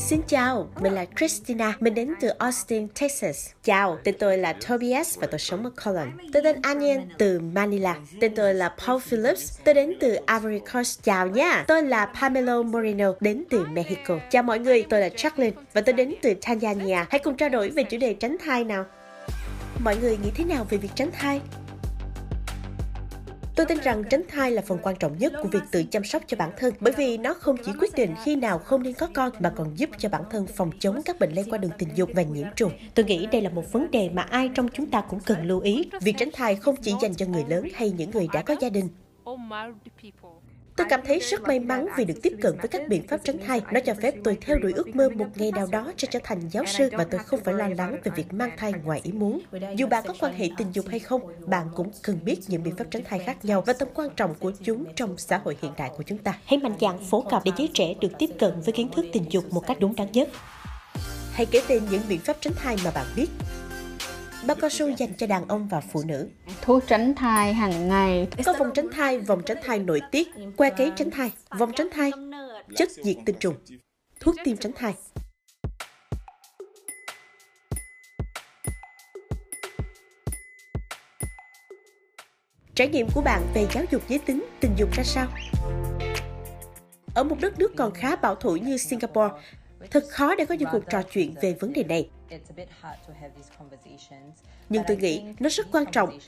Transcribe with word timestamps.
Xin 0.00 0.20
chào, 0.28 0.68
mình 0.80 0.92
là 0.92 1.06
Christina, 1.18 1.76
mình 1.80 1.94
đến 1.94 2.14
từ 2.20 2.28
Austin, 2.28 2.88
Texas. 3.00 3.50
Chào, 3.64 3.98
tên 4.04 4.14
tôi 4.18 4.38
là 4.38 4.52
Tobias 4.52 5.18
và 5.18 5.26
tôi 5.26 5.38
sống 5.38 5.64
ở 5.64 5.70
Cologne. 5.84 6.12
Tôi 6.32 6.42
tên 6.42 6.62
Anian 6.62 7.08
từ 7.18 7.40
Manila. 7.40 7.96
Tên 8.20 8.34
tôi 8.34 8.54
là 8.54 8.74
Paul 8.86 9.00
Phillips, 9.00 9.58
tôi 9.64 9.74
đến 9.74 9.94
từ 10.00 10.18
Ivory 10.28 10.58
Coast. 10.72 11.02
Chào 11.02 11.26
nha, 11.26 11.64
tôi 11.68 11.82
là 11.82 12.12
Pamelo 12.20 12.62
Moreno, 12.62 13.12
đến 13.20 13.44
từ 13.50 13.66
Mexico. 13.72 14.18
Chào 14.30 14.42
mọi 14.42 14.58
người, 14.58 14.84
tôi 14.90 15.00
là 15.00 15.08
Jacqueline 15.08 15.52
và 15.72 15.80
tôi 15.80 15.92
đến 15.92 16.14
từ 16.22 16.34
Tanzania. 16.42 17.04
Hãy 17.10 17.18
cùng 17.18 17.36
trao 17.36 17.48
đổi 17.48 17.70
về 17.70 17.82
chủ 17.82 17.96
đề 17.98 18.14
tránh 18.14 18.36
thai 18.44 18.64
nào. 18.64 18.84
Mọi 19.84 19.96
người 19.96 20.18
nghĩ 20.22 20.30
thế 20.34 20.44
nào 20.44 20.66
về 20.70 20.78
việc 20.78 20.90
tránh 20.94 21.10
thai? 21.12 21.40
Tôi 23.56 23.66
tin 23.66 23.78
rằng 23.78 24.04
tránh 24.10 24.22
thai 24.28 24.50
là 24.50 24.62
phần 24.66 24.78
quan 24.82 24.96
trọng 24.96 25.18
nhất 25.18 25.32
của 25.42 25.48
việc 25.48 25.62
tự 25.70 25.84
chăm 25.84 26.04
sóc 26.04 26.22
cho 26.26 26.36
bản 26.36 26.50
thân, 26.56 26.74
bởi 26.80 26.92
vì 26.96 27.18
nó 27.18 27.34
không 27.34 27.56
chỉ 27.64 27.72
quyết 27.80 27.94
định 27.94 28.14
khi 28.24 28.36
nào 28.36 28.58
không 28.58 28.82
nên 28.82 28.94
có 28.94 29.08
con, 29.14 29.32
mà 29.40 29.50
còn 29.56 29.78
giúp 29.78 29.90
cho 29.98 30.08
bản 30.08 30.22
thân 30.30 30.46
phòng 30.46 30.70
chống 30.78 31.02
các 31.04 31.18
bệnh 31.20 31.32
lây 31.32 31.44
qua 31.50 31.58
đường 31.58 31.70
tình 31.78 31.88
dục 31.94 32.10
và 32.14 32.22
nhiễm 32.22 32.46
trùng. 32.56 32.72
Tôi 32.94 33.04
nghĩ 33.04 33.26
đây 33.32 33.42
là 33.42 33.50
một 33.50 33.72
vấn 33.72 33.90
đề 33.90 34.08
mà 34.08 34.22
ai 34.22 34.50
trong 34.54 34.68
chúng 34.68 34.86
ta 34.86 35.00
cũng 35.00 35.20
cần 35.20 35.46
lưu 35.46 35.60
ý. 35.60 35.90
Việc 36.00 36.14
tránh 36.18 36.30
thai 36.32 36.56
không 36.56 36.76
chỉ 36.76 36.94
dành 37.02 37.14
cho 37.14 37.26
người 37.26 37.44
lớn 37.48 37.64
hay 37.74 37.90
những 37.90 38.10
người 38.10 38.28
đã 38.32 38.42
có 38.42 38.56
gia 38.60 38.68
đình. 38.70 38.88
Tôi 40.80 40.86
cảm 40.90 41.00
thấy 41.04 41.18
rất 41.18 41.42
may 41.42 41.60
mắn 41.60 41.86
vì 41.96 42.04
được 42.04 42.22
tiếp 42.22 42.32
cận 42.42 42.56
với 42.58 42.68
các 42.68 42.88
biện 42.88 43.02
pháp 43.08 43.20
tránh 43.24 43.38
thai. 43.46 43.60
Nó 43.72 43.80
cho 43.80 43.94
phép 44.02 44.14
tôi 44.24 44.38
theo 44.40 44.58
đuổi 44.58 44.72
ước 44.72 44.96
mơ 44.96 45.08
một 45.08 45.26
ngày 45.34 45.52
nào 45.52 45.66
đó 45.72 45.92
cho 45.96 46.08
trở 46.10 46.18
thành 46.24 46.48
giáo 46.48 46.64
sư 46.66 46.90
và 46.92 47.04
tôi 47.04 47.20
không 47.26 47.40
phải 47.44 47.54
lo 47.54 47.68
lắng 47.68 47.96
về 48.04 48.12
việc 48.16 48.32
mang 48.32 48.50
thai 48.56 48.72
ngoài 48.84 49.00
ý 49.02 49.12
muốn. 49.12 49.40
Dù 49.76 49.86
bạn 49.86 50.04
có 50.06 50.14
quan 50.20 50.34
hệ 50.34 50.48
tình 50.56 50.66
dục 50.72 50.84
hay 50.88 50.98
không, 50.98 51.22
bạn 51.46 51.66
cũng 51.74 51.90
cần 52.02 52.18
biết 52.24 52.36
những 52.48 52.62
biện 52.62 52.76
pháp 52.76 52.84
tránh 52.90 53.02
thai 53.04 53.18
khác 53.18 53.44
nhau 53.44 53.62
và 53.66 53.72
tầm 53.72 53.88
quan 53.94 54.08
trọng 54.16 54.34
của 54.34 54.52
chúng 54.64 54.84
trong 54.96 55.18
xã 55.18 55.40
hội 55.44 55.56
hiện 55.62 55.72
đại 55.76 55.90
của 55.96 56.02
chúng 56.02 56.18
ta. 56.18 56.38
Hãy 56.44 56.58
mạnh 56.58 56.74
dạn 56.80 56.98
phổ 57.10 57.20
cập 57.20 57.42
để 57.44 57.52
giới 57.56 57.68
trẻ 57.74 57.94
được 58.00 58.12
tiếp 58.18 58.30
cận 58.38 58.60
với 58.60 58.72
kiến 58.72 58.88
thức 58.96 59.06
tình 59.12 59.24
dục 59.30 59.44
một 59.50 59.66
cách 59.66 59.76
đúng 59.80 59.96
đắn 59.96 60.12
nhất. 60.12 60.28
Hãy 61.32 61.46
kể 61.46 61.62
tên 61.68 61.82
những 61.90 62.02
biện 62.08 62.20
pháp 62.20 62.36
tránh 62.40 62.54
thai 62.56 62.76
mà 62.84 62.90
bạn 62.90 63.06
biết 63.16 63.28
bao 64.46 64.56
cao 64.60 64.70
su 64.70 64.88
dành 64.88 65.14
cho 65.18 65.26
đàn 65.26 65.48
ông 65.48 65.68
và 65.68 65.80
phụ 65.80 66.02
nữ. 66.06 66.28
Thuốc 66.62 66.82
tránh 66.86 67.14
thai 67.14 67.54
hàng 67.54 67.88
ngày. 67.88 68.28
Có 68.44 68.52
vòng 68.58 68.70
tránh 68.74 68.88
thai, 68.92 69.18
vòng 69.18 69.42
tránh 69.46 69.58
thai 69.62 69.78
nội 69.78 70.00
tiết, 70.10 70.28
que 70.56 70.70
cấy 70.70 70.92
tránh 70.96 71.10
thai, 71.10 71.32
vòng 71.58 71.72
tránh 71.76 71.88
thai, 71.92 72.10
chất 72.76 72.90
diệt 72.90 73.16
tinh 73.26 73.36
trùng, 73.40 73.54
thuốc 74.20 74.34
tiêm 74.44 74.56
tránh 74.56 74.72
thai. 74.72 74.94
Trải 82.74 82.88
nghiệm 82.88 83.06
của 83.14 83.20
bạn 83.20 83.42
về 83.54 83.66
giáo 83.74 83.84
dục 83.90 84.02
giới 84.08 84.18
tính, 84.18 84.44
tình 84.60 84.72
dục 84.76 84.88
ra 84.92 85.04
sao? 85.04 85.28
Ở 87.14 87.24
một 87.24 87.36
đất 87.40 87.58
nước 87.58 87.72
còn 87.76 87.94
khá 87.94 88.16
bảo 88.16 88.34
thủ 88.34 88.56
như 88.56 88.76
Singapore, 88.76 89.34
thật 89.90 90.04
khó 90.10 90.34
để 90.34 90.44
có 90.44 90.54
những 90.54 90.68
cuộc 90.72 90.84
trò 90.90 91.02
chuyện 91.02 91.34
về 91.42 91.56
vấn 91.60 91.72
đề 91.72 91.84
này. 91.84 92.10
Nhưng 94.68 94.82
tôi 94.88 94.96
nghĩ 94.96 95.22
nó 95.40 95.48
rất 95.48 95.66
quan 95.72 95.84
trọng. 95.92 96.18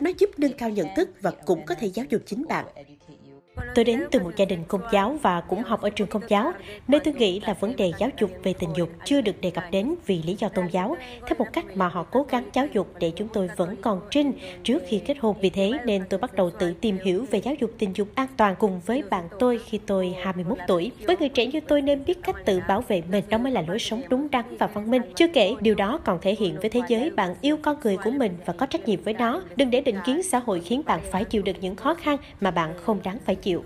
Nó 0.00 0.10
giúp 0.18 0.30
nâng 0.36 0.52
cao 0.52 0.70
nhận 0.70 0.88
thức 0.96 1.10
và 1.20 1.30
cũng 1.30 1.66
có 1.66 1.74
thể 1.74 1.86
giáo 1.86 2.06
dục 2.10 2.22
chính 2.26 2.46
bạn. 2.48 2.66
Tôi 3.74 3.84
đến 3.84 4.04
từ 4.10 4.20
một 4.20 4.30
gia 4.36 4.44
đình 4.44 4.64
công 4.68 4.80
giáo 4.92 5.18
và 5.22 5.40
cũng 5.40 5.62
học 5.62 5.80
ở 5.80 5.90
trường 5.90 6.08
công 6.08 6.22
giáo, 6.28 6.52
nơi 6.88 7.00
tôi 7.04 7.14
nghĩ 7.14 7.40
là 7.40 7.54
vấn 7.54 7.76
đề 7.76 7.92
giáo 7.98 8.10
dục 8.20 8.30
về 8.42 8.54
tình 8.58 8.70
dục 8.76 8.88
chưa 9.04 9.20
được 9.20 9.40
đề 9.40 9.50
cập 9.50 9.64
đến 9.70 9.94
vì 10.06 10.22
lý 10.22 10.36
do 10.38 10.48
tôn 10.48 10.66
giáo, 10.66 10.96
theo 11.26 11.36
một 11.38 11.46
cách 11.52 11.64
mà 11.74 11.88
họ 11.88 12.02
cố 12.02 12.26
gắng 12.30 12.50
giáo 12.52 12.66
dục 12.66 12.94
để 13.00 13.12
chúng 13.16 13.28
tôi 13.28 13.48
vẫn 13.56 13.76
còn 13.82 14.00
trinh 14.10 14.32
trước 14.62 14.82
khi 14.86 15.02
kết 15.06 15.18
hôn. 15.20 15.36
Vì 15.40 15.50
thế 15.50 15.70
nên 15.84 16.04
tôi 16.10 16.20
bắt 16.20 16.34
đầu 16.34 16.50
tự 16.50 16.74
tìm 16.80 16.98
hiểu 17.04 17.26
về 17.30 17.40
giáo 17.40 17.54
dục 17.60 17.70
tình 17.78 17.96
dục 17.96 18.08
an 18.14 18.28
toàn 18.36 18.54
cùng 18.58 18.80
với 18.86 19.02
bạn 19.10 19.28
tôi 19.38 19.60
khi 19.66 19.80
tôi 19.86 20.14
21 20.22 20.58
tuổi. 20.66 20.92
Với 21.06 21.16
người 21.16 21.28
trẻ 21.28 21.46
như 21.46 21.60
tôi 21.60 21.82
nên 21.82 22.04
biết 22.04 22.18
cách 22.22 22.36
tự 22.44 22.60
bảo 22.68 22.80
vệ 22.80 23.02
mình, 23.10 23.24
đó 23.28 23.38
mới 23.38 23.52
là 23.52 23.62
lối 23.62 23.78
sống 23.78 24.02
đúng 24.08 24.30
đắn 24.30 24.56
và 24.58 24.66
văn 24.66 24.90
minh. 24.90 24.97
Chưa 25.14 25.28
kể, 25.28 25.54
điều 25.60 25.74
đó 25.74 26.00
còn 26.04 26.18
thể 26.20 26.36
hiện 26.38 26.56
với 26.60 26.70
thế 26.70 26.80
giới. 26.88 27.10
Bạn 27.10 27.34
yêu 27.40 27.58
con 27.62 27.76
người 27.82 27.96
của 27.96 28.10
mình 28.10 28.38
và 28.46 28.52
có 28.52 28.66
trách 28.66 28.88
nhiệm 28.88 29.02
với 29.02 29.14
nó. 29.14 29.40
Đừng 29.56 29.70
để 29.70 29.80
định 29.80 29.98
kiến 30.06 30.22
xã 30.22 30.38
hội 30.38 30.60
khiến 30.60 30.82
bạn 30.86 31.00
phải 31.10 31.24
chịu 31.24 31.42
được 31.42 31.56
những 31.60 31.76
khó 31.76 31.94
khăn 31.94 32.16
mà 32.40 32.50
bạn 32.50 32.74
không 32.84 33.00
đáng 33.04 33.18
phải 33.26 33.34
chịu. 33.34 33.64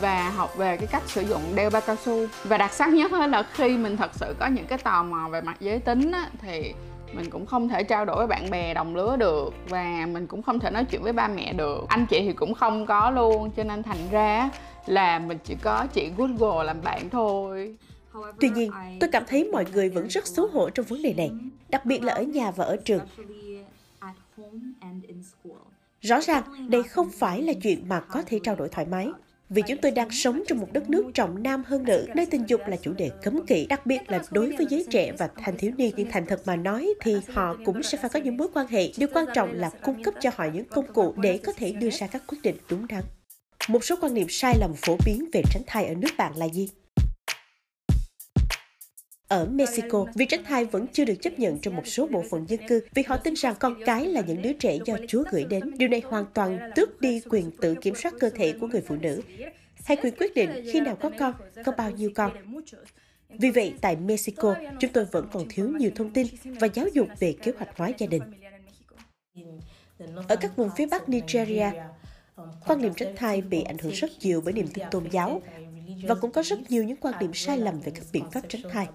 Và 0.00 0.30
học 0.30 0.56
về 0.56 0.76
cái 0.76 0.86
cách 0.86 1.02
sử 1.06 1.22
dụng 1.22 1.40
đeo 1.54 1.70
bao 1.70 1.82
cao 1.86 1.96
su. 1.96 2.26
Và 2.44 2.58
đặc 2.58 2.72
sắc 2.72 2.88
nhất 2.88 3.12
là 3.12 3.42
khi 3.42 3.76
mình 3.76 3.96
thật 3.96 4.10
sự 4.14 4.34
có 4.38 4.46
những 4.46 4.66
cái 4.66 4.78
tò 4.78 5.02
mò 5.02 5.28
về 5.28 5.40
mặt 5.40 5.56
giới 5.60 5.78
tính 5.78 6.12
á, 6.12 6.28
thì 6.42 6.74
mình 7.12 7.30
cũng 7.30 7.46
không 7.46 7.68
thể 7.68 7.82
trao 7.82 8.04
đổi 8.04 8.16
với 8.16 8.26
bạn 8.26 8.50
bè 8.50 8.74
đồng 8.74 8.96
lứa 8.96 9.16
được. 9.16 9.54
Và 9.68 10.06
mình 10.12 10.26
cũng 10.26 10.42
không 10.42 10.60
thể 10.60 10.70
nói 10.70 10.84
chuyện 10.84 11.02
với 11.02 11.12
ba 11.12 11.28
mẹ 11.28 11.52
được. 11.52 11.84
Anh 11.88 12.06
chị 12.06 12.20
thì 12.20 12.32
cũng 12.32 12.54
không 12.54 12.86
có 12.86 13.10
luôn. 13.10 13.50
Cho 13.50 13.64
nên 13.64 13.82
thành 13.82 14.08
ra 14.10 14.50
là 14.86 15.18
mình 15.18 15.38
chỉ 15.44 15.54
có 15.54 15.86
chị 15.92 16.10
Google 16.16 16.64
làm 16.64 16.82
bạn 16.84 17.10
thôi. 17.10 17.74
Tuy 18.40 18.50
nhiên, 18.50 18.70
tôi 19.00 19.10
cảm 19.12 19.22
thấy 19.26 19.44
mọi 19.44 19.64
người 19.72 19.88
vẫn 19.88 20.08
rất 20.08 20.26
xấu 20.26 20.46
hổ 20.46 20.70
trong 20.70 20.86
vấn 20.86 21.02
đề 21.02 21.14
này, 21.14 21.30
đặc 21.68 21.86
biệt 21.86 22.02
là 22.02 22.12
ở 22.12 22.22
nhà 22.22 22.50
và 22.50 22.64
ở 22.64 22.76
trường. 22.76 23.02
Rõ 26.00 26.20
ràng, 26.20 26.70
đây 26.70 26.82
không 26.82 27.10
phải 27.10 27.42
là 27.42 27.52
chuyện 27.62 27.88
mà 27.88 28.00
có 28.00 28.22
thể 28.22 28.40
trao 28.42 28.56
đổi 28.56 28.68
thoải 28.68 28.86
mái. 28.86 29.08
Vì 29.48 29.62
chúng 29.68 29.78
tôi 29.82 29.90
đang 29.90 30.10
sống 30.10 30.42
trong 30.46 30.58
một 30.58 30.68
đất 30.72 30.90
nước 30.90 31.10
trọng 31.14 31.42
nam 31.42 31.62
hơn 31.66 31.84
nữ, 31.84 32.06
nơi 32.14 32.26
tình 32.26 32.44
dục 32.46 32.60
là 32.66 32.76
chủ 32.76 32.92
đề 32.92 33.10
cấm 33.22 33.46
kỵ, 33.46 33.66
đặc 33.66 33.86
biệt 33.86 34.10
là 34.10 34.22
đối 34.30 34.56
với 34.56 34.66
giới 34.70 34.86
trẻ 34.90 35.12
và 35.18 35.28
thanh 35.36 35.56
thiếu 35.58 35.72
niên. 35.76 35.94
Nhưng 35.96 36.10
thành 36.10 36.26
thật 36.26 36.40
mà 36.46 36.56
nói 36.56 36.94
thì 37.00 37.16
họ 37.28 37.56
cũng 37.64 37.82
sẽ 37.82 37.98
phải 37.98 38.10
có 38.10 38.20
những 38.20 38.36
mối 38.36 38.48
quan 38.54 38.66
hệ. 38.66 38.92
Điều 38.96 39.08
quan 39.14 39.26
trọng 39.34 39.52
là 39.52 39.70
cung 39.82 40.02
cấp 40.02 40.14
cho 40.20 40.30
họ 40.34 40.44
những 40.54 40.64
công 40.64 40.92
cụ 40.92 41.14
để 41.16 41.38
có 41.38 41.52
thể 41.56 41.72
đưa 41.72 41.90
ra 41.90 42.06
các 42.06 42.22
quyết 42.26 42.38
định 42.42 42.56
đúng 42.70 42.86
đắn. 42.86 43.04
Một 43.68 43.84
số 43.84 43.96
quan 44.00 44.14
niệm 44.14 44.26
sai 44.30 44.54
lầm 44.60 44.74
phổ 44.74 44.96
biến 45.06 45.28
về 45.32 45.42
tránh 45.50 45.62
thai 45.66 45.86
ở 45.86 45.94
nước 45.94 46.10
bạn 46.18 46.36
là 46.36 46.48
gì? 46.48 46.68
Ở 49.30 49.46
Mexico, 49.46 50.06
việc 50.14 50.28
tránh 50.28 50.44
thai 50.44 50.64
vẫn 50.64 50.86
chưa 50.92 51.04
được 51.04 51.14
chấp 51.22 51.38
nhận 51.38 51.58
trong 51.58 51.76
một 51.76 51.86
số 51.86 52.06
bộ 52.06 52.24
phận 52.30 52.46
dân 52.48 52.60
cư 52.68 52.80
vì 52.94 53.02
họ 53.02 53.16
tin 53.16 53.34
rằng 53.34 53.54
con 53.58 53.74
cái 53.86 54.06
là 54.06 54.22
những 54.26 54.42
đứa 54.42 54.52
trẻ 54.52 54.78
do 54.86 54.96
Chúa 55.08 55.24
gửi 55.30 55.44
đến. 55.44 55.78
Điều 55.78 55.88
này 55.88 56.02
hoàn 56.04 56.24
toàn 56.34 56.58
tước 56.76 57.00
đi 57.00 57.20
quyền 57.30 57.50
tự 57.50 57.74
kiểm 57.74 57.94
soát 57.94 58.14
cơ 58.20 58.30
thể 58.30 58.52
của 58.60 58.66
người 58.66 58.80
phụ 58.80 58.96
nữ 58.96 59.22
hay 59.84 59.96
quyền 59.96 60.14
quyết 60.16 60.34
định 60.34 60.50
khi 60.72 60.80
nào 60.80 60.96
có 60.96 61.10
con, 61.18 61.34
có 61.64 61.72
bao 61.72 61.90
nhiêu 61.90 62.10
con. 62.14 62.32
Vì 63.28 63.50
vậy, 63.50 63.74
tại 63.80 63.96
Mexico, 63.96 64.54
chúng 64.80 64.92
tôi 64.92 65.04
vẫn 65.04 65.28
còn 65.32 65.46
thiếu 65.48 65.68
nhiều 65.68 65.90
thông 65.94 66.10
tin 66.10 66.26
và 66.44 66.68
giáo 66.74 66.86
dục 66.92 67.08
về 67.18 67.34
kế 67.42 67.52
hoạch 67.58 67.78
hóa 67.78 67.90
gia 67.98 68.06
đình. 68.06 68.22
Ở 70.28 70.36
các 70.36 70.56
vùng 70.56 70.70
phía 70.76 70.86
Bắc 70.86 71.08
Nigeria, 71.08 71.70
quan 72.66 72.82
niệm 72.82 72.92
tránh 72.96 73.16
thai 73.16 73.40
bị 73.40 73.62
ảnh 73.62 73.78
hưởng 73.78 73.92
rất 73.92 74.10
nhiều 74.20 74.42
bởi 74.44 74.52
niềm 74.52 74.68
tin 74.74 74.84
tôn 74.90 75.04
giáo 75.10 75.42
và 76.08 76.14
cũng 76.14 76.32
có 76.32 76.42
rất 76.42 76.70
nhiều 76.70 76.84
những 76.84 76.96
quan 76.96 77.14
điểm 77.20 77.34
sai 77.34 77.58
lầm 77.58 77.80
về 77.80 77.92
các 77.94 78.04
biện 78.12 78.24
pháp 78.30 78.40
tránh 78.48 78.62
thai. 78.72 78.88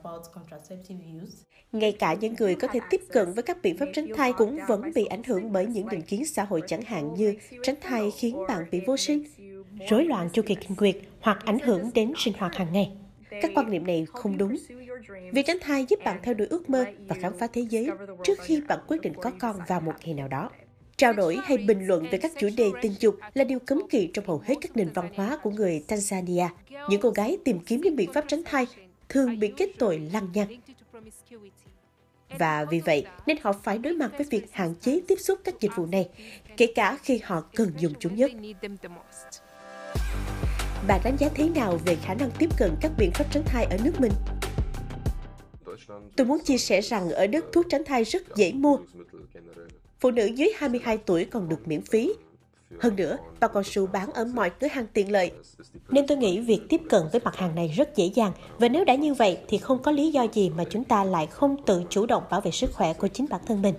Ngay 1.71 1.91
cả 1.91 2.13
những 2.13 2.35
người 2.39 2.55
có 2.55 2.67
thể 2.67 2.79
tiếp 2.89 3.01
cận 3.11 3.33
với 3.33 3.43
các 3.43 3.57
biện 3.61 3.77
pháp 3.77 3.85
tránh 3.93 4.07
thai 4.15 4.33
cũng 4.33 4.59
vẫn 4.67 4.91
bị 4.95 5.05
ảnh 5.05 5.23
hưởng 5.23 5.51
bởi 5.51 5.65
những 5.65 5.89
định 5.89 6.01
kiến 6.01 6.25
xã 6.25 6.43
hội 6.43 6.61
chẳng 6.67 6.81
hạn 6.81 7.13
như 7.13 7.35
tránh 7.63 7.75
thai 7.81 8.11
khiến 8.11 8.37
bạn 8.47 8.65
bị 8.71 8.81
vô 8.87 8.97
sinh, 8.97 9.23
rối 9.89 10.05
loạn 10.05 10.29
chu 10.33 10.41
kỳ 10.45 10.55
kinh 10.55 10.75
nguyệt 10.77 10.95
hoặc 11.19 11.45
ảnh 11.45 11.59
hưởng 11.59 11.91
đến 11.93 12.13
sinh 12.17 12.33
hoạt 12.37 12.55
hàng 12.55 12.73
ngày. 12.73 12.91
Các 13.41 13.51
quan 13.55 13.71
niệm 13.71 13.87
này 13.87 14.05
không 14.13 14.37
đúng. 14.37 14.55
Việc 15.33 15.45
tránh 15.45 15.57
thai 15.61 15.85
giúp 15.89 15.99
bạn 16.05 16.19
theo 16.23 16.33
đuổi 16.33 16.47
ước 16.47 16.69
mơ 16.69 16.85
và 17.07 17.15
khám 17.21 17.37
phá 17.37 17.47
thế 17.53 17.65
giới 17.69 17.89
trước 18.23 18.39
khi 18.41 18.61
bạn 18.67 18.79
quyết 18.87 19.01
định 19.01 19.13
có 19.21 19.31
con 19.39 19.55
vào 19.67 19.81
một 19.81 19.93
ngày 20.03 20.13
nào 20.13 20.27
đó. 20.27 20.49
Trao 20.97 21.13
đổi 21.13 21.39
hay 21.43 21.57
bình 21.57 21.87
luận 21.87 22.05
về 22.11 22.17
các 22.17 22.31
chủ 22.39 22.49
đề 22.57 22.71
tình 22.81 22.95
dục 22.99 23.17
là 23.33 23.43
điều 23.43 23.59
cấm 23.59 23.81
kỵ 23.89 24.09
trong 24.13 24.25
hầu 24.27 24.41
hết 24.45 24.55
các 24.61 24.77
nền 24.77 24.89
văn 24.93 25.09
hóa 25.15 25.37
của 25.43 25.49
người 25.49 25.83
Tanzania. 25.87 26.47
Những 26.89 27.01
cô 27.01 27.09
gái 27.09 27.37
tìm 27.43 27.59
kiếm 27.59 27.81
những 27.81 27.95
biện 27.95 28.13
pháp 28.13 28.25
tránh 28.27 28.41
thai 28.45 28.67
thường 29.09 29.39
bị 29.39 29.53
kết 29.57 29.69
tội 29.77 29.99
lăng 30.13 30.29
nhăng. 30.33 30.47
Và 32.37 32.65
vì 32.65 32.79
vậy 32.79 33.05
nên 33.25 33.37
họ 33.41 33.53
phải 33.63 33.77
đối 33.77 33.93
mặt 33.93 34.11
với 34.17 34.27
việc 34.29 34.45
hạn 34.51 34.73
chế 34.81 35.01
tiếp 35.07 35.15
xúc 35.19 35.39
các 35.43 35.59
dịch 35.59 35.71
vụ 35.75 35.85
này, 35.85 36.09
kể 36.57 36.67
cả 36.75 36.97
khi 37.03 37.19
họ 37.23 37.41
cần 37.41 37.71
dùng 37.77 37.93
chúng 37.99 38.15
nhất. 38.15 38.31
Bạn 40.87 41.01
đánh 41.03 41.15
giá 41.19 41.29
thế 41.35 41.49
nào 41.49 41.79
về 41.85 41.95
khả 41.95 42.13
năng 42.13 42.31
tiếp 42.39 42.49
cận 42.57 42.71
các 42.81 42.91
biện 42.97 43.11
pháp 43.13 43.25
tránh 43.31 43.43
thai 43.45 43.65
ở 43.65 43.77
nước 43.83 43.93
mình? 43.99 44.11
Tôi 46.15 46.27
muốn 46.27 46.39
chia 46.43 46.57
sẻ 46.57 46.81
rằng 46.81 47.09
ở 47.09 47.27
Đức 47.27 47.45
thuốc 47.53 47.65
tránh 47.69 47.83
thai 47.85 48.03
rất 48.03 48.35
dễ 48.35 48.51
mua 48.51 48.77
phụ 49.99 50.11
nữ 50.11 50.25
dưới 50.25 50.49
22 50.55 50.97
tuổi 50.97 51.25
còn 51.25 51.49
được 51.49 51.67
miễn 51.67 51.81
phí. 51.81 52.13
Hơn 52.79 52.95
nữa, 52.95 53.17
bao 53.39 53.49
cao 53.49 53.63
su 53.63 53.87
bán 53.87 54.11
ở 54.13 54.25
mọi 54.25 54.49
cửa 54.49 54.67
hàng 54.67 54.85
tiện 54.93 55.11
lợi. 55.11 55.31
Nên 55.89 56.07
tôi 56.07 56.17
nghĩ 56.17 56.39
việc 56.39 56.61
tiếp 56.69 56.81
cận 56.89 57.01
với 57.11 57.21
mặt 57.23 57.35
hàng 57.35 57.55
này 57.55 57.67
rất 57.67 57.95
dễ 57.95 58.05
dàng. 58.05 58.31
Và 58.59 58.67
nếu 58.67 58.85
đã 58.85 58.95
như 58.95 59.13
vậy 59.13 59.37
thì 59.47 59.57
không 59.57 59.83
có 59.83 59.91
lý 59.91 60.11
do 60.11 60.27
gì 60.33 60.49
mà 60.49 60.63
chúng 60.69 60.83
ta 60.83 61.03
lại 61.03 61.27
không 61.27 61.63
tự 61.65 61.83
chủ 61.89 62.05
động 62.05 62.23
bảo 62.29 62.41
vệ 62.41 62.51
sức 62.51 62.73
khỏe 62.73 62.93
của 62.93 63.07
chính 63.07 63.25
bản 63.29 63.41
thân 63.47 63.61
mình. 63.61 63.75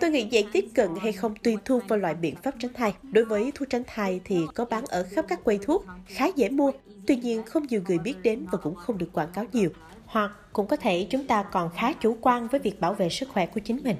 Tôi 0.00 0.10
nghĩ 0.10 0.28
dạy 0.30 0.46
tiếp 0.52 0.64
cận 0.74 0.88
hay 1.00 1.12
không 1.12 1.34
tùy 1.42 1.56
thuộc 1.64 1.82
vào 1.88 1.98
loại 1.98 2.14
biện 2.14 2.34
pháp 2.42 2.54
tránh 2.58 2.72
thai. 2.72 2.94
Đối 3.02 3.24
với 3.24 3.52
thuốc 3.54 3.70
tránh 3.70 3.82
thai 3.86 4.20
thì 4.24 4.40
có 4.54 4.64
bán 4.64 4.84
ở 4.86 5.06
khắp 5.10 5.24
các 5.28 5.44
quầy 5.44 5.58
thuốc, 5.58 5.84
khá 6.06 6.26
dễ 6.36 6.48
mua. 6.48 6.72
Tuy 7.06 7.16
nhiên 7.16 7.42
không 7.42 7.66
nhiều 7.66 7.82
người 7.88 7.98
biết 7.98 8.14
đến 8.22 8.46
và 8.52 8.58
cũng 8.58 8.74
không 8.74 8.98
được 8.98 9.12
quảng 9.12 9.32
cáo 9.34 9.44
nhiều. 9.52 9.70
Hoặc 10.06 10.30
cũng 10.52 10.66
có 10.66 10.76
thể 10.76 11.06
chúng 11.10 11.26
ta 11.26 11.42
còn 11.42 11.70
khá 11.74 11.92
chủ 11.92 12.16
quan 12.20 12.48
với 12.48 12.60
việc 12.60 12.80
bảo 12.80 12.94
vệ 12.94 13.08
sức 13.08 13.28
khỏe 13.28 13.46
của 13.46 13.60
chính 13.60 13.80
mình. 13.84 13.96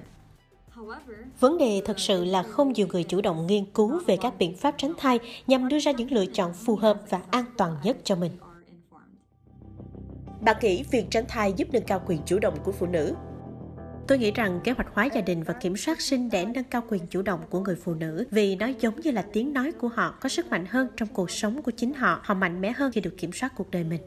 Vấn 1.41 1.59
đề 1.59 1.83
thật 1.85 1.99
sự 1.99 2.25
là 2.25 2.43
không 2.43 2.73
nhiều 2.73 2.87
người 2.93 3.05
chủ 3.05 3.21
động 3.21 3.47
nghiên 3.47 3.65
cứu 3.65 4.01
về 4.07 4.17
các 4.17 4.39
biện 4.39 4.57
pháp 4.57 4.75
tránh 4.79 4.93
thai 4.99 5.19
nhằm 5.47 5.69
đưa 5.69 5.79
ra 5.79 5.93
những 5.93 6.13
lựa 6.13 6.27
chọn 6.27 6.55
phù 6.55 6.77
hợp 6.77 7.01
và 7.09 7.21
an 7.31 7.45
toàn 7.57 7.77
nhất 7.85 7.97
cho 8.05 8.17
mình. 8.17 8.33
Bạn 10.41 10.57
nghĩ 10.63 10.85
việc 10.91 11.07
tránh 11.11 11.25
thai 11.29 11.53
giúp 11.53 11.69
nâng 11.73 11.85
cao 11.85 12.03
quyền 12.07 12.21
chủ 12.27 12.39
động 12.39 12.59
của 12.65 12.73
phụ 12.73 12.87
nữ? 12.87 13.15
Tôi 14.09 14.19
nghĩ 14.19 14.31
rằng 14.31 14.61
kế 14.65 14.73
hoạch 14.73 14.95
hóa 14.95 15.09
gia 15.15 15.21
đình 15.21 15.43
và 15.43 15.55
kiểm 15.55 15.77
soát 15.77 16.01
sinh 16.01 16.31
để 16.31 16.47
nâng 16.47 16.65
cao 16.65 16.83
quyền 16.89 17.07
chủ 17.07 17.23
động 17.23 17.41
của 17.51 17.61
người 17.61 17.77
phụ 17.77 17.95
nữ 17.95 18.27
vì 18.31 18.57
nó 18.57 18.67
giống 18.81 19.01
như 19.01 19.11
là 19.11 19.25
tiếng 19.33 19.53
nói 19.53 19.73
của 19.73 19.89
họ 19.89 20.15
có 20.21 20.29
sức 20.29 20.47
mạnh 20.51 20.67
hơn 20.69 20.89
trong 20.97 21.09
cuộc 21.13 21.31
sống 21.31 21.63
của 21.63 21.71
chính 21.71 21.95
họ. 21.95 22.21
Họ 22.25 22.35
mạnh 22.35 22.61
mẽ 22.61 22.73
hơn 22.73 22.93
khi 22.93 23.01
được 23.01 23.15
kiểm 23.19 23.33
soát 23.33 23.53
cuộc 23.57 23.71
đời 23.71 23.85
mình. 23.85 24.01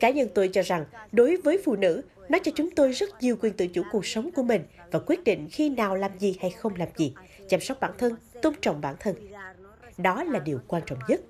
Cá 0.00 0.10
nhân 0.10 0.28
tôi 0.34 0.48
cho 0.48 0.62
rằng, 0.62 0.84
đối 1.12 1.36
với 1.36 1.62
phụ 1.64 1.76
nữ, 1.76 2.02
nó 2.28 2.38
cho 2.38 2.52
chúng 2.54 2.70
tôi 2.70 2.92
rất 2.92 3.22
nhiều 3.22 3.36
quyền 3.40 3.52
tự 3.52 3.66
chủ 3.66 3.82
cuộc 3.92 4.06
sống 4.06 4.30
của 4.30 4.42
mình 4.42 4.62
và 4.90 4.98
quyết 4.98 5.24
định 5.24 5.48
khi 5.50 5.68
nào 5.68 5.96
làm 5.96 6.18
gì 6.18 6.36
hay 6.40 6.50
không 6.50 6.76
làm 6.76 6.88
gì, 6.96 7.14
chăm 7.48 7.60
sóc 7.60 7.80
bản 7.80 7.92
thân, 7.98 8.16
tôn 8.42 8.54
trọng 8.60 8.80
bản 8.80 8.96
thân. 9.00 9.14
Đó 9.98 10.24
là 10.24 10.38
điều 10.38 10.60
quan 10.68 10.82
trọng 10.86 10.98
nhất. 11.08 11.20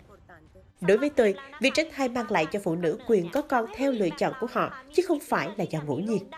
Đối 0.81 0.99
với 0.99 1.11
tôi, 1.11 1.35
việc 1.61 1.71
tránh 1.75 1.89
thai 1.93 2.09
mang 2.09 2.31
lại 2.31 2.47
cho 2.53 2.61
phụ 2.65 2.75
nữ 2.75 2.99
quyền 3.07 3.31
có 3.33 3.43
con 3.43 3.67
theo 3.75 3.93
lựa 3.93 4.09
chọn 4.19 4.33
của 4.41 4.47
họ, 4.51 4.83
chứ 4.93 5.03
không 5.09 5.21
phải 5.21 5.49
là 5.57 5.65
do 5.65 5.81
ngẫu 5.87 5.99
nhiên. 5.99 6.31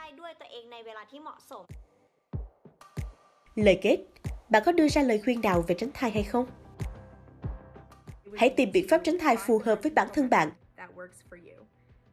Lời 3.55 3.79
kết, 3.83 3.99
bạn 4.49 4.63
có 4.67 4.73
đưa 4.73 4.89
ra 4.89 5.03
lời 5.03 5.21
khuyên 5.25 5.41
nào 5.41 5.65
về 5.69 5.75
tránh 5.75 5.91
thai 5.95 6.11
hay 6.11 6.23
không? 6.23 6.47
Hãy 8.37 8.49
tìm 8.49 8.73
biện 8.73 8.87
pháp 8.89 9.01
tránh 9.05 9.19
thai 9.19 9.37
phù 9.37 9.61
hợp 9.65 9.83
với 9.83 9.93
bản 9.93 10.09
thân 10.15 10.31
bạn. 10.31 10.51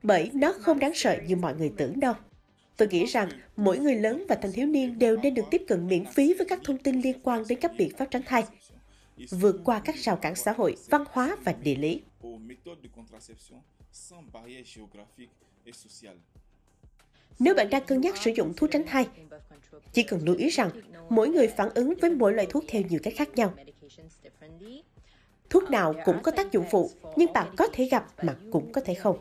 Bởi 0.04 0.32
nó 0.34 0.54
không 0.60 0.80
đáng 0.80 0.94
sợ 0.94 1.18
như 1.28 1.36
mọi 1.36 1.56
người 1.56 1.72
tưởng 1.78 2.00
đâu. 2.00 2.14
Tôi 2.78 2.88
nghĩ 2.88 3.06
rằng 3.06 3.30
mỗi 3.56 3.78
người 3.78 3.96
lớn 3.96 4.26
và 4.30 4.36
thanh 4.36 4.52
thiếu 4.52 4.68
niên 4.68 5.00
đều 5.00 5.18
nên 5.18 5.34
được 5.34 5.44
tiếp 5.52 5.62
cận 5.68 5.88
miễn 5.88 6.06
phí 6.06 6.34
với 6.34 6.46
các 6.46 6.60
thông 6.64 6.78
tin 6.78 7.02
liên 7.02 7.20
quan 7.24 7.44
đến 7.48 7.60
các 7.62 7.72
biện 7.78 7.98
pháp 7.98 8.06
tránh 8.12 8.22
thai, 8.26 8.44
vượt 9.30 9.56
qua 9.64 9.82
các 9.86 9.96
rào 9.96 10.16
cản 10.16 10.36
xã 10.36 10.52
hội, 10.52 10.76
văn 10.90 11.04
hóa 11.10 11.38
và 11.44 11.54
địa 11.64 11.76
lý. 11.76 12.02
Nếu 17.40 17.56
bạn 17.56 17.70
đang 17.70 17.86
cân 17.86 18.02
nhắc 18.02 18.18
sử 18.18 18.32
dụng 18.32 18.54
thuốc 18.58 18.72
tránh 18.72 18.84
thai, 18.86 19.08
chỉ 19.94 20.04
cần 20.04 20.20
lưu 20.26 20.36
ý 20.36 20.50
rằng 20.50 20.70
mỗi 21.10 21.30
người 21.30 21.48
phản 21.48 21.70
ứng 21.70 21.94
với 22.02 22.10
mỗi 22.10 22.34
loại 22.34 22.48
thuốc 22.50 22.64
theo 22.68 22.82
nhiều 22.90 23.00
cách 23.04 23.14
khác 23.18 23.30
nhau. 23.36 23.54
Thuốc 25.50 25.70
nào 25.70 25.94
cũng 26.06 26.24
có 26.24 26.32
tác 26.32 26.52
dụng 26.52 26.66
phụ, 26.72 26.92
nhưng 27.16 27.34
bạn 27.34 27.54
có 27.58 27.68
thể 27.74 27.86
gặp 27.86 28.08
mà 28.24 28.36
cũng 28.52 28.72
có 28.72 28.82
thể 28.82 28.94
không. 28.94 29.18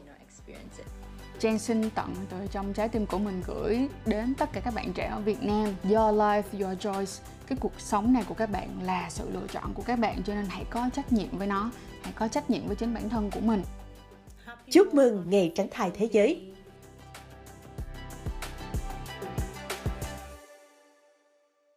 Trang 1.39 1.59
xin 1.59 1.91
tận 1.91 2.15
từ 2.31 2.37
trong 2.51 2.73
trái 2.73 2.89
tim 2.89 3.07
của 3.07 3.19
mình 3.19 3.43
gửi 3.47 3.89
đến 4.07 4.35
tất 4.39 4.53
cả 4.53 4.61
các 4.61 4.75
bạn 4.75 4.93
trẻ 4.93 5.07
ở 5.07 5.21
Việt 5.21 5.43
Nam 5.43 5.75
Your 5.85 6.21
life, 6.21 6.43
your 6.61 6.79
choice 6.81 7.13
Cái 7.47 7.59
cuộc 7.61 7.73
sống 7.79 8.13
này 8.13 8.25
của 8.29 8.35
các 8.35 8.51
bạn 8.51 8.69
là 8.83 9.11
sự 9.11 9.31
lựa 9.31 9.47
chọn 9.53 9.75
của 9.75 9.83
các 9.83 9.99
bạn 9.99 10.23
Cho 10.23 10.35
nên 10.35 10.45
hãy 10.49 10.65
có 10.71 10.91
trách 10.95 11.13
nhiệm 11.13 11.39
với 11.39 11.47
nó 11.47 11.71
Hãy 12.03 12.13
có 12.17 12.29
trách 12.29 12.51
nhiệm 12.51 12.67
với 12.67 12.77
chính 12.77 12.95
bản 12.95 13.09
thân 13.09 13.31
của 13.31 13.41
mình. 13.41 13.63
Chúc 14.71 14.95
mừng 14.95 15.25
Ngày 15.31 15.53
Tránh 15.55 15.69
Thai 15.71 15.91
Thế 15.95 16.09
Giới. 16.13 16.53